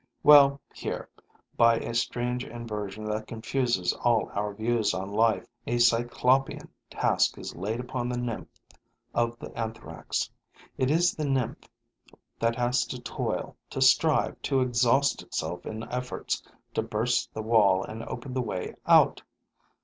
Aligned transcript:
Well, 0.23 0.59
here, 0.73 1.09
by 1.57 1.75
a 1.75 1.93
strange 1.93 2.43
inversion 2.43 3.05
that 3.05 3.27
confuses 3.27 3.93
all 3.93 4.31
our 4.33 4.51
views 4.51 4.95
on 4.95 5.11
life, 5.11 5.45
a 5.67 5.77
Cyclopean 5.77 6.69
task 6.89 7.37
is 7.37 7.55
laid 7.55 7.79
upon 7.79 8.09
the 8.09 8.17
nymph 8.17 8.47
of 9.13 9.37
the 9.37 9.55
Anthrax. 9.55 10.31
It 10.75 10.89
is 10.89 11.13
the 11.13 11.29
nymph 11.29 11.69
that 12.39 12.55
has 12.55 12.83
to 12.87 12.99
toil, 12.99 13.55
to 13.69 13.79
strive, 13.79 14.41
to 14.41 14.61
exhaust 14.61 15.21
itself 15.21 15.67
in 15.67 15.83
efforts 15.91 16.41
to 16.73 16.81
burst 16.81 17.31
the 17.35 17.43
wall 17.43 17.83
and 17.83 18.01
open 18.05 18.33
the 18.33 18.41
way 18.41 18.73
out. 18.87 19.21